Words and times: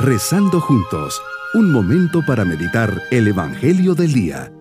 Rezando 0.00 0.60
juntos, 0.60 1.20
un 1.54 1.72
momento 1.72 2.24
para 2.24 2.44
meditar 2.44 3.02
el 3.10 3.26
Evangelio 3.26 3.96
del 3.96 4.12
Día. 4.12 4.52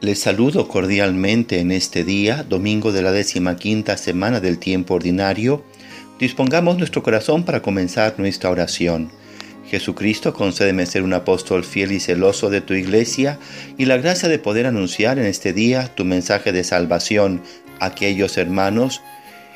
Les 0.00 0.18
saludo 0.18 0.66
cordialmente 0.66 1.60
en 1.60 1.70
este 1.70 2.02
día, 2.02 2.42
domingo 2.42 2.90
de 2.90 3.02
la 3.02 3.12
décima 3.12 3.54
quinta 3.54 3.96
semana 3.96 4.40
del 4.40 4.58
tiempo 4.58 4.94
ordinario. 4.94 5.62
Dispongamos 6.18 6.76
nuestro 6.76 7.04
corazón 7.04 7.44
para 7.44 7.62
comenzar 7.62 8.16
nuestra 8.18 8.50
oración. 8.50 9.12
Jesucristo, 9.68 10.32
concédeme 10.32 10.86
ser 10.86 11.02
un 11.02 11.12
apóstol 11.12 11.64
fiel 11.64 11.92
y 11.92 12.00
celoso 12.00 12.50
de 12.50 12.60
tu 12.60 12.74
iglesia 12.74 13.38
y 13.76 13.86
la 13.86 13.96
gracia 13.96 14.28
de 14.28 14.38
poder 14.38 14.66
anunciar 14.66 15.18
en 15.18 15.26
este 15.26 15.52
día 15.52 15.92
tu 15.94 16.04
mensaje 16.04 16.52
de 16.52 16.62
salvación 16.62 17.42
a 17.80 17.86
aquellos 17.86 18.38
hermanos 18.38 19.02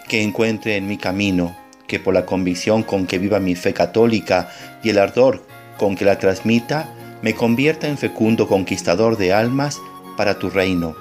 que 0.08 0.22
encuentre 0.22 0.76
en 0.76 0.88
mi 0.88 0.96
camino, 0.96 1.56
que 1.86 2.00
por 2.00 2.12
la 2.12 2.26
convicción 2.26 2.82
con 2.82 3.06
que 3.06 3.18
viva 3.18 3.38
mi 3.38 3.54
fe 3.54 3.72
católica 3.72 4.50
y 4.82 4.90
el 4.90 4.98
ardor 4.98 5.44
con 5.78 5.94
que 5.94 6.04
la 6.04 6.18
transmita, 6.18 6.92
me 7.22 7.34
convierta 7.34 7.86
en 7.86 7.96
fecundo 7.96 8.48
conquistador 8.48 9.16
de 9.16 9.32
almas 9.32 9.78
para 10.16 10.38
tu 10.38 10.50
reino. 10.50 10.96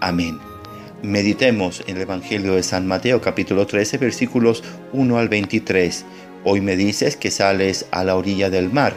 Amén. 0.00 0.38
Meditemos 1.02 1.82
en 1.88 1.96
el 1.96 2.02
Evangelio 2.02 2.54
de 2.54 2.62
San 2.62 2.86
Mateo 2.86 3.20
capítulo 3.20 3.66
13 3.66 3.98
versículos 3.98 4.62
1 4.92 5.18
al 5.18 5.28
23 5.28 6.04
Hoy 6.44 6.60
me 6.60 6.76
dices 6.76 7.16
que 7.16 7.30
sales 7.30 7.86
a 7.90 8.02
la 8.02 8.16
orilla 8.16 8.50
del 8.50 8.72
mar. 8.72 8.94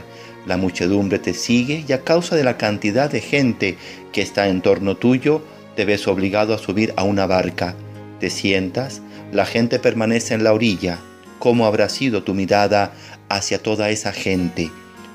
La 0.48 0.58
muchedumbre 0.58 1.20
te 1.20 1.34
sigue 1.34 1.84
y 1.88 1.92
a 1.94 2.02
causa 2.02 2.36
de 2.36 2.44
la 2.44 2.58
cantidad 2.58 3.10
de 3.10 3.22
gente 3.22 3.78
que 4.12 4.22
está 4.22 4.48
en 4.48 4.62
torno 4.62 4.96
tuyo, 4.98 5.44
te 5.76 5.86
ves 5.86 6.08
obligado 6.08 6.54
a 6.54 6.58
subir 6.58 6.94
a 6.98 7.04
una 7.04 7.28
barca. 7.28 7.76
Te 8.20 8.30
sientas, 8.30 9.02
la 9.32 9.46
gente 9.46 9.80
permanece 9.80 10.34
en 10.34 10.44
la 10.44 10.54
orilla. 10.54 11.00
¿Cómo 11.40 11.68
habrá 11.68 11.90
sido 11.90 12.24
tu 12.24 12.34
mirada 12.34 12.94
hacia 13.30 13.62
toda 13.62 13.90
esa 13.90 14.12
gente? 14.12 14.72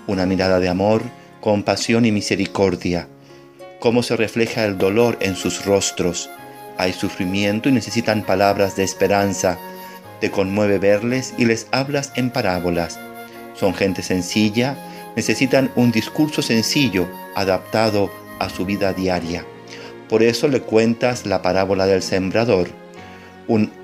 Una 0.07 0.27
mirada 0.27 0.61
de 0.61 0.69
amor, 0.69 1.03
compasión 1.41 2.05
y 2.05 2.13
misericordia. 2.13 3.09
¿Cómo 3.81 4.03
se 4.03 4.17
refleja 4.17 4.65
el 4.65 4.79
dolor 4.79 5.17
en 5.21 5.35
sus 5.35 5.65
rostros? 5.65 6.29
Hay 6.77 6.93
sufrimiento 6.93 7.69
y 7.69 7.73
necesitan 7.73 8.25
palabras 8.25 8.77
de 8.77 8.85
esperanza 8.85 9.59
te 10.21 10.31
conmueve 10.31 10.79
verles 10.79 11.35
y 11.39 11.47
les 11.47 11.67
hablas 11.73 12.13
en 12.17 12.31
parábolas. 12.31 12.99
Son 13.55 13.75
gente 13.75 14.03
sencilla, 14.03 14.77
necesitan 15.17 15.71
un 15.77 15.93
discurso 15.93 16.43
sencillo, 16.43 17.09
adaptado 17.35 18.11
a 18.39 18.49
su 18.49 18.65
vida 18.65 18.93
diaria. 18.93 19.45
Por 20.09 20.23
eso 20.23 20.49
le 20.49 20.61
cuentas 20.61 21.27
la 21.27 21.43
parábola 21.43 21.87
del 21.87 22.03
sembrador. 22.03 22.69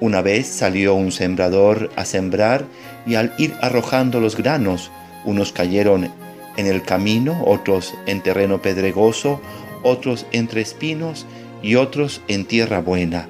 una 0.00 0.22
vez 0.22 0.46
salió 0.46 0.94
un 0.94 1.10
sembrador 1.10 1.90
a 1.96 2.04
sembrar 2.04 2.66
y 3.04 3.16
al 3.16 3.34
ir 3.38 3.54
arrojando 3.60 4.20
los 4.20 4.36
granos, 4.36 4.92
unos 5.24 5.52
cayeron 5.52 6.10
en 6.56 6.66
el 6.66 6.82
camino, 6.82 7.42
otros 7.44 7.94
en 8.06 8.22
terreno 8.22 8.62
pedregoso, 8.62 9.40
otros 9.82 10.26
entre 10.32 10.60
espinos 10.60 11.26
y 11.62 11.74
otros 11.74 12.20
en 12.28 12.44
tierra 12.44 12.80
buena. 12.80 13.28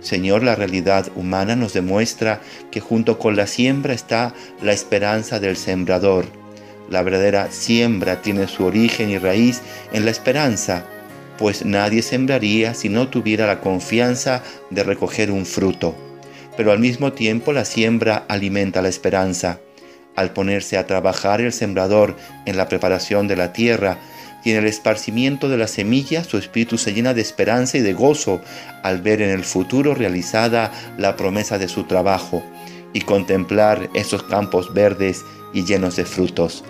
Señor, 0.00 0.42
la 0.42 0.54
realidad 0.54 1.08
humana 1.16 1.56
nos 1.56 1.72
demuestra 1.72 2.40
que 2.70 2.80
junto 2.80 3.18
con 3.18 3.36
la 3.36 3.46
siembra 3.46 3.94
está 3.94 4.34
la 4.62 4.72
esperanza 4.72 5.40
del 5.40 5.56
sembrador. 5.56 6.26
La 6.88 7.02
verdadera 7.02 7.50
siembra 7.50 8.22
tiene 8.22 8.48
su 8.48 8.64
origen 8.64 9.10
y 9.10 9.18
raíz 9.18 9.60
en 9.92 10.04
la 10.04 10.10
esperanza, 10.10 10.86
pues 11.36 11.64
nadie 11.64 12.02
sembraría 12.02 12.74
si 12.74 12.88
no 12.88 13.08
tuviera 13.08 13.46
la 13.46 13.60
confianza 13.60 14.42
de 14.70 14.82
recoger 14.82 15.30
un 15.30 15.46
fruto. 15.46 15.94
Pero 16.56 16.72
al 16.72 16.78
mismo 16.78 17.12
tiempo 17.12 17.52
la 17.52 17.64
siembra 17.64 18.24
alimenta 18.28 18.82
la 18.82 18.88
esperanza. 18.88 19.60
Al 20.16 20.32
ponerse 20.32 20.76
a 20.76 20.86
trabajar 20.86 21.40
el 21.40 21.52
sembrador 21.52 22.16
en 22.44 22.56
la 22.56 22.68
preparación 22.68 23.28
de 23.28 23.36
la 23.36 23.52
tierra, 23.52 23.98
y 24.44 24.52
en 24.52 24.58
el 24.58 24.66
esparcimiento 24.66 25.48
de 25.48 25.56
la 25.56 25.68
semilla 25.68 26.24
su 26.24 26.38
espíritu 26.38 26.78
se 26.78 26.92
llena 26.92 27.14
de 27.14 27.20
esperanza 27.20 27.78
y 27.78 27.80
de 27.80 27.92
gozo 27.92 28.40
al 28.82 29.02
ver 29.02 29.20
en 29.22 29.30
el 29.30 29.44
futuro 29.44 29.94
realizada 29.94 30.72
la 30.96 31.16
promesa 31.16 31.58
de 31.58 31.68
su 31.68 31.84
trabajo 31.84 32.42
y 32.92 33.00
contemplar 33.00 33.90
esos 33.94 34.22
campos 34.22 34.72
verdes 34.72 35.24
y 35.52 35.64
llenos 35.64 35.96
de 35.96 36.04
frutos. 36.04 36.64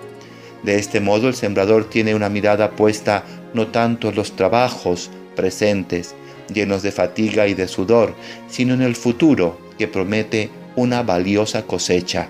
De 0.62 0.76
este 0.76 1.00
modo 1.00 1.28
el 1.28 1.34
sembrador 1.34 1.88
tiene 1.88 2.14
una 2.14 2.28
mirada 2.28 2.72
puesta 2.72 3.24
no 3.54 3.68
tanto 3.68 4.08
en 4.08 4.16
los 4.16 4.34
trabajos 4.34 5.10
presentes, 5.36 6.14
llenos 6.52 6.82
de 6.82 6.92
fatiga 6.92 7.46
y 7.46 7.54
de 7.54 7.68
sudor, 7.68 8.14
sino 8.48 8.74
en 8.74 8.82
el 8.82 8.96
futuro 8.96 9.58
que 9.78 9.88
promete 9.88 10.50
una 10.74 11.02
valiosa 11.02 11.62
cosecha. 11.62 12.28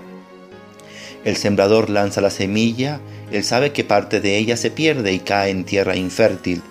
El 1.25 1.35
sembrador 1.35 1.89
lanza 1.89 2.21
la 2.21 2.29
semilla, 2.29 3.01
él 3.31 3.43
sabe 3.43 3.73
que 3.73 3.83
parte 3.83 4.21
de 4.21 4.37
ella 4.37 4.55
se 4.55 4.71
pierde 4.71 5.11
y 5.11 5.19
cae 5.19 5.51
en 5.51 5.65
tierra 5.65 5.95
infértil, 5.95 6.61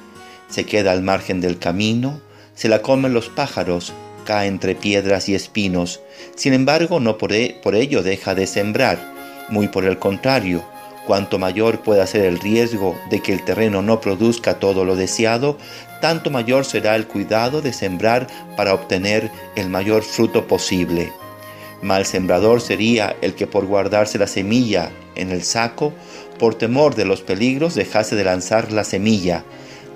se 0.48 0.64
queda 0.64 0.92
al 0.92 1.02
margen 1.02 1.40
del 1.40 1.58
camino, 1.58 2.20
se 2.54 2.68
la 2.68 2.80
comen 2.80 3.12
los 3.12 3.28
pájaros, 3.28 3.92
cae 4.24 4.48
entre 4.48 4.74
piedras 4.74 5.28
y 5.28 5.34
espinos. 5.34 6.00
Sin 6.34 6.54
embargo, 6.54 6.98
no 6.98 7.18
por, 7.18 7.32
e, 7.32 7.60
por 7.62 7.74
ello 7.74 8.02
deja 8.02 8.34
de 8.34 8.46
sembrar, 8.46 8.98
muy 9.50 9.68
por 9.68 9.84
el 9.84 9.98
contrario, 9.98 10.64
cuanto 11.06 11.38
mayor 11.38 11.80
pueda 11.80 12.06
ser 12.06 12.24
el 12.24 12.38
riesgo 12.40 12.94
de 13.10 13.20
que 13.20 13.32
el 13.32 13.44
terreno 13.44 13.80
no 13.82 14.00
produzca 14.00 14.58
todo 14.58 14.84
lo 14.84 14.96
deseado, 14.96 15.58
tanto 16.00 16.30
mayor 16.30 16.64
será 16.64 16.96
el 16.96 17.06
cuidado 17.06 17.62
de 17.62 17.72
sembrar 17.72 18.26
para 18.56 18.74
obtener 18.74 19.30
el 19.56 19.68
mayor 19.68 20.02
fruto 20.02 20.46
posible. 20.46 21.12
Mal 21.82 22.06
sembrador 22.06 22.60
sería 22.60 23.16
el 23.22 23.34
que 23.34 23.46
por 23.46 23.66
guardarse 23.66 24.18
la 24.18 24.26
semilla 24.26 24.90
en 25.14 25.30
el 25.30 25.42
saco, 25.42 25.92
por 26.38 26.54
temor 26.56 26.94
de 26.94 27.04
los 27.04 27.20
peligros, 27.20 27.74
dejase 27.74 28.16
de 28.16 28.24
lanzar 28.24 28.72
la 28.72 28.84
semilla. 28.84 29.44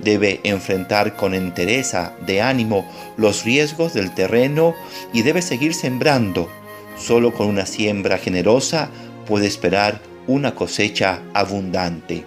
Debe 0.00 0.40
enfrentar 0.44 1.16
con 1.16 1.34
entereza 1.34 2.12
de 2.26 2.40
ánimo 2.40 2.88
los 3.16 3.44
riesgos 3.44 3.94
del 3.94 4.14
terreno 4.14 4.74
y 5.12 5.22
debe 5.22 5.42
seguir 5.42 5.74
sembrando. 5.74 6.48
Solo 6.96 7.32
con 7.32 7.46
una 7.46 7.66
siembra 7.66 8.18
generosa 8.18 8.88
puede 9.26 9.46
esperar 9.46 10.00
una 10.26 10.54
cosecha 10.54 11.20
abundante. 11.34 12.24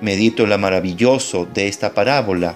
Medito 0.00 0.46
lo 0.46 0.58
maravilloso 0.58 1.46
de 1.52 1.68
esta 1.68 1.94
parábola 1.94 2.54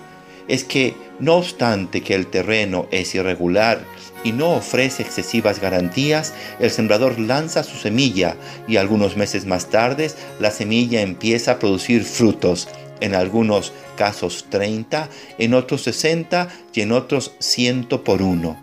es 0.49 0.65
que 0.65 0.95
no 1.21 1.35
obstante 1.37 2.03
que 2.03 2.15
el 2.15 2.27
terreno 2.27 2.87
es 2.91 3.15
irregular 3.15 3.85
y 4.25 4.33
no 4.33 4.55
ofrece 4.55 5.03
excesivas 5.03 5.61
garantías, 5.61 6.33
el 6.59 6.71
sembrador 6.71 7.19
lanza 7.19 7.63
su 7.63 7.77
semilla 7.77 8.37
y 8.67 8.77
algunos 8.77 9.17
meses 9.17 9.45
más 9.47 9.71
tarde 9.71 10.11
la 10.41 10.51
semilla 10.51 11.03
empieza 11.03 11.53
a 11.53 11.59
producir 11.59 12.05
frutos, 12.05 12.69
en 13.01 13.15
algunos 13.15 13.73
casos 13.97 14.47
30, 14.49 15.09
en 15.39 15.55
otros 15.55 15.83
60 15.83 16.49
y 16.73 16.81
en 16.81 16.93
otros 16.93 17.33
100 17.39 17.87
por 18.05 18.23
uno. 18.23 18.57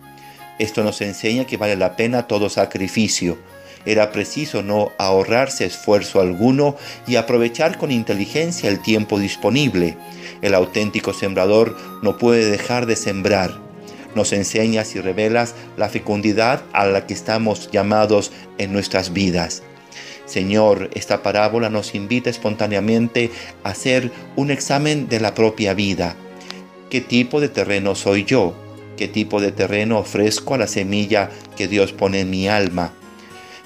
Esto 0.57 0.83
nos 0.83 1.01
enseña 1.01 1.45
que 1.45 1.57
vale 1.57 1.75
la 1.75 1.95
pena 1.95 2.28
todo 2.28 2.50
sacrificio. 2.50 3.38
Era 3.86 4.12
preciso 4.12 4.62
no 4.62 4.92
ahorrarse 4.97 5.66
esfuerzo 5.66 6.22
alguno 6.22 6.75
y 7.08 7.16
aprovechar 7.16 7.78
con 7.78 7.92
inteligencia 7.92 8.69
el 8.69 8.81
tiempo 8.81 9.19
disponible. 9.19 9.97
El 10.42 10.53
auténtico 10.53 11.14
sembrador 11.14 11.78
no 12.02 12.18
puede 12.18 12.50
dejar 12.50 12.86
de 12.86 12.96
sembrar. 12.96 13.52
Nos 14.16 14.34
enseñas 14.34 14.96
y 14.96 15.02
revelas 15.02 15.56
la 15.78 15.90
fecundidad 15.90 16.64
a 16.74 16.86
la 16.86 17.08
que 17.08 17.14
estamos 17.14 17.69
llamados 17.72 18.31
en 18.58 18.74
nuestras 18.74 19.14
vidas. 19.14 19.64
Señor, 20.25 20.90
esta 20.94 21.24
parábola 21.24 21.69
nos 21.69 21.96
invita 21.96 22.30
espontáneamente 22.30 23.31
a 23.63 23.69
hacer 23.69 24.12
un 24.36 24.51
examen 24.51 25.07
de 25.10 25.19
la 25.19 25.34
propia 25.34 25.74
vida. 25.74 26.16
¿Qué 26.89 27.01
tipo 27.01 27.42
de 27.42 27.50
terreno 27.50 27.95
soy 27.95 28.25
yo? 28.25 28.54
¿Qué 28.98 29.07
tipo 29.07 29.42
de 29.42 29.51
terreno 29.51 29.98
ofrezco 29.98 30.54
a 30.54 30.57
la 30.57 30.68
semilla 30.68 31.30
que 31.57 31.68
Dios 31.68 31.92
pone 31.92 32.19
en 32.22 32.30
mi 32.30 32.48
alma? 32.48 32.94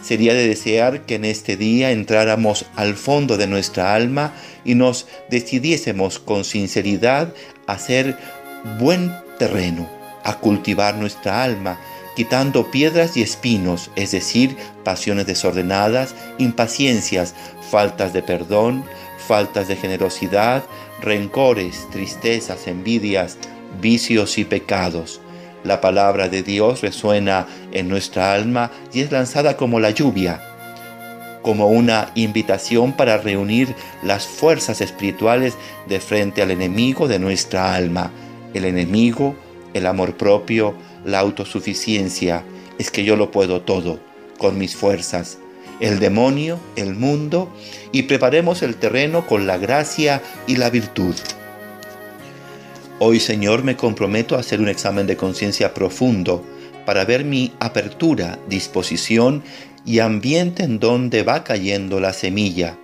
Sería 0.05 0.35
de 0.35 0.47
desear 0.47 1.07
que 1.07 1.15
en 1.15 1.25
este 1.25 1.57
día 1.57 1.89
entráramos 1.89 2.67
al 2.75 2.93
fondo 2.93 3.37
de 3.37 3.47
nuestra 3.47 3.95
alma 3.95 4.35
y 4.63 4.75
nos 4.75 5.07
decidiésemos 5.31 6.19
con 6.19 6.43
sinceridad 6.43 7.33
a 7.65 7.79
ser 7.79 8.15
buen 8.77 9.11
terreno, 9.39 9.89
a 10.23 10.37
cultivar 10.37 10.93
nuestra 10.93 11.43
alma, 11.43 11.79
quitando 12.15 12.69
piedras 12.69 13.17
y 13.17 13.23
espinos, 13.23 13.89
es 13.95 14.11
decir, 14.11 14.55
pasiones 14.83 15.25
desordenadas, 15.25 16.13
impaciencias, 16.37 17.33
faltas 17.71 18.13
de 18.13 18.21
perdón, 18.21 18.85
faltas 19.27 19.67
de 19.67 19.75
generosidad, 19.75 20.63
rencores, 21.01 21.89
tristezas, 21.91 22.67
envidias, 22.67 23.39
vicios 23.81 24.37
y 24.37 24.45
pecados 24.45 25.19
la 25.65 25.81
palabra 25.81 26.29
de 26.29 26.43
Dios 26.43 26.81
resuena 26.81 27.47
en 27.71 27.89
nuestra 27.89 28.33
alma 28.33 28.71
y 28.93 29.01
es 29.01 29.11
lanzada 29.11 29.57
como 29.57 29.79
la 29.79 29.89
lluvia, 29.89 30.41
como 31.41 31.67
una 31.67 32.11
invitación 32.15 32.93
para 32.93 33.17
reunir 33.17 33.75
las 34.03 34.25
fuerzas 34.27 34.79
espirituales 34.81 35.55
de 35.87 35.99
frente 35.99 36.41
al 36.41 36.51
enemigo 36.51 37.07
de 37.07 37.19
nuestra 37.19 37.75
alma, 37.75 38.11
el 38.53 38.65
enemigo, 38.65 39.35
el 39.73 39.87
amor 39.87 40.15
propio, 40.15 40.75
la 41.03 41.19
autosuficiencia. 41.19 42.43
Es 42.77 42.91
que 42.91 43.03
yo 43.03 43.15
lo 43.15 43.31
puedo 43.31 43.61
todo 43.61 43.99
con 44.37 44.57
mis 44.57 44.75
fuerzas. 44.75 45.39
El 45.79 45.99
demonio, 45.99 46.59
el 46.77 46.95
mundo, 46.95 47.51
y 47.91 48.03
preparemos 48.03 48.61
el 48.61 48.75
terreno 48.75 49.27
con 49.27 49.45
la 49.45 49.57
gracia 49.57 50.21
y 50.47 50.55
la 50.55 50.69
virtud. 50.69 51.15
Hoy, 52.97 53.19
Señor, 53.19 53.65
me 53.65 53.75
comprometo 53.75 54.35
a 54.35 54.39
hacer 54.39 54.61
un 54.61 54.69
examen 54.69 55.05
de 55.05 55.17
conciencia 55.17 55.73
profundo 55.73 56.45
para 56.85 57.03
ver 57.03 57.25
mi 57.25 57.51
apertura, 57.59 58.39
disposición 58.47 59.43
y 59.85 59.99
ambiente 59.99 60.63
en 60.63 60.79
donde 60.79 61.21
va 61.23 61.43
cayendo 61.43 61.99
la 61.99 62.13
semilla. 62.13 62.77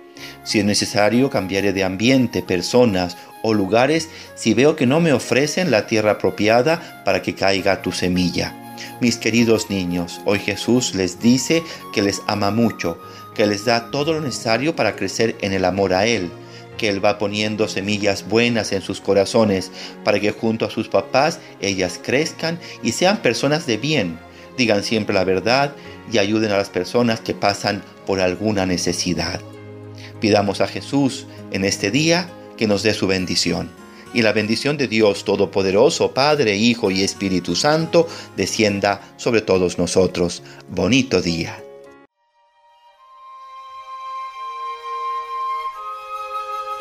Si 0.44 0.58
es 0.58 0.66
necesario, 0.66 1.30
cambiaré 1.30 1.72
de 1.72 1.82
ambiente, 1.82 2.42
personas 2.42 3.16
o 3.42 3.54
lugares 3.54 4.10
si 4.34 4.52
veo 4.52 4.76
que 4.76 4.86
no 4.86 5.00
me 5.00 5.14
ofrecen 5.14 5.70
la 5.70 5.86
tierra 5.86 6.12
apropiada 6.12 7.02
para 7.06 7.22
que 7.22 7.34
caiga 7.34 7.80
tu 7.80 7.90
semilla. 7.90 8.54
Mis 9.00 9.16
queridos 9.16 9.70
niños, 9.70 10.20
hoy 10.26 10.40
Jesús 10.40 10.94
les 10.94 11.20
dice 11.20 11.62
que 11.94 12.02
les 12.02 12.20
ama 12.26 12.50
mucho, 12.50 12.98
que 13.34 13.46
les 13.46 13.64
da 13.64 13.90
todo 13.90 14.12
lo 14.12 14.20
necesario 14.20 14.76
para 14.76 14.94
crecer 14.94 15.36
en 15.40 15.54
el 15.54 15.64
amor 15.64 15.94
a 15.94 16.04
Él, 16.06 16.30
que 16.76 16.88
Él 16.88 17.04
va 17.04 17.18
poniendo 17.18 17.68
semillas 17.68 18.28
buenas 18.28 18.72
en 18.72 18.82
sus 18.82 19.00
corazones 19.00 19.70
para 20.04 20.20
que 20.20 20.32
junto 20.32 20.64
a 20.64 20.70
sus 20.70 20.88
papás 20.88 21.40
ellas 21.60 22.00
crezcan 22.02 22.58
y 22.82 22.92
sean 22.92 23.18
personas 23.18 23.66
de 23.66 23.76
bien, 23.76 24.18
digan 24.56 24.82
siempre 24.82 25.14
la 25.14 25.24
verdad 25.24 25.74
y 26.12 26.18
ayuden 26.18 26.52
a 26.52 26.56
las 26.56 26.70
personas 26.70 27.20
que 27.20 27.34
pasan 27.34 27.82
por 28.06 28.20
alguna 28.20 28.66
necesidad. 28.66 29.40
Pidamos 30.20 30.60
a 30.60 30.68
Jesús 30.68 31.26
en 31.50 31.64
este 31.64 31.90
día 31.90 32.28
que 32.56 32.66
nos 32.66 32.82
dé 32.82 32.94
su 32.94 33.06
bendición. 33.06 33.70
Y 34.14 34.22
la 34.22 34.32
bendición 34.32 34.76
de 34.76 34.88
Dios 34.88 35.24
Todopoderoso, 35.24 36.12
Padre, 36.12 36.56
Hijo 36.56 36.90
y 36.90 37.02
Espíritu 37.02 37.56
Santo, 37.56 38.06
descienda 38.36 39.00
sobre 39.16 39.40
todos 39.40 39.78
nosotros. 39.78 40.42
Bonito 40.68 41.22
día. 41.22 41.56